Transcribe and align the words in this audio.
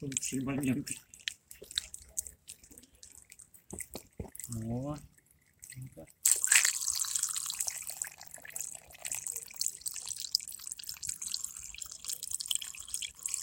лучшие 0.00 0.42
моменты. 0.42 0.96
О. 4.64 4.96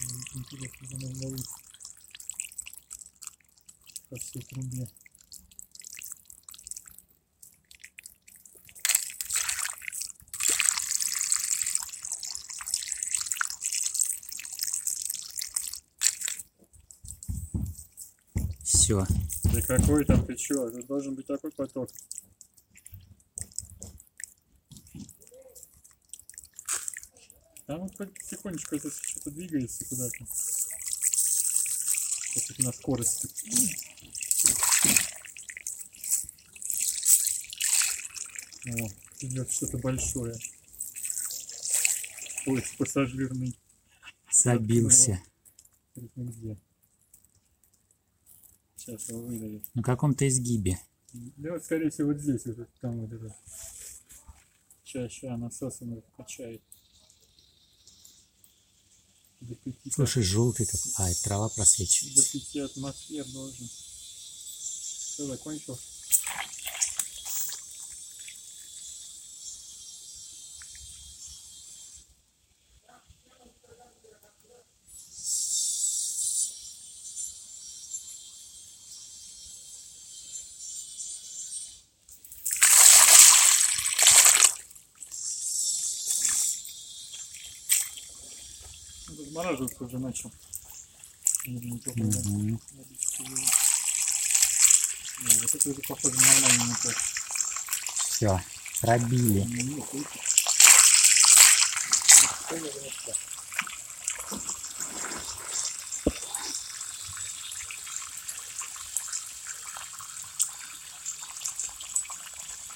М, 0.00 0.24
Интересно, 0.34 0.86
за 0.88 0.96
мной 0.96 1.14
ловит. 1.16 1.46
По 4.10 4.16
всей 4.16 4.42
трубе. 4.42 4.88
Все. 18.82 19.06
Да 19.44 19.62
какой 19.62 20.04
там, 20.04 20.26
ты 20.26 20.34
чё? 20.34 20.68
Тут 20.68 20.86
должен 20.88 21.14
быть 21.14 21.24
такой 21.24 21.52
поток. 21.52 21.88
Там 27.66 27.78
вот 27.78 27.96
потихонечку 27.96 28.74
это 28.74 28.90
что-то 28.90 29.30
двигается 29.30 29.84
куда-то. 29.84 30.26
Вот 32.34 32.58
на 32.58 32.72
скорости. 32.72 33.28
О, 38.66 38.88
идет 39.20 39.52
что-то 39.52 39.78
большое. 39.78 40.34
Поезд 42.44 42.76
пассажирный. 42.78 43.56
Забился. 44.32 45.22
Где? 45.94 46.58
Сейчас 48.84 49.08
его 49.10 49.22
выдавит. 49.22 49.62
На 49.74 49.82
каком-то 49.82 50.26
изгибе. 50.26 50.76
Да, 51.12 51.52
вот, 51.52 51.64
скорее 51.64 51.90
всего, 51.90 52.08
вот 52.08 52.20
здесь, 52.20 52.44
вот 52.46 52.68
там 52.80 53.00
вот 53.00 53.12
это. 53.12 53.36
Чаще 54.82 55.28
насосом 55.36 55.92
его 55.92 56.02
качает. 56.16 56.60
До 59.40 59.56
Слушай, 59.90 60.24
желтый 60.24 60.66
такой. 60.66 60.92
А, 60.96 61.14
трава 61.22 61.48
до 61.48 61.54
просвечивается. 61.54 62.32
пяти 62.32 62.58
атмосфер 62.58 63.24
должен. 63.26 63.68
Все, 63.68 65.26
закончил? 65.26 65.78
Размораживаться 89.18 89.84
уже 89.84 89.98
начал. 89.98 90.32
Да? 91.46 91.52
Да, 95.22 95.30
вот 95.40 95.54
это 95.54 95.70
уже 95.70 95.80
похоже 95.88 96.16
на 96.16 96.26
нормальный 96.26 96.64
мотор. 96.66 96.94
Все. 98.08 98.42
Пробили. 98.80 99.46
Ну, 99.64 99.86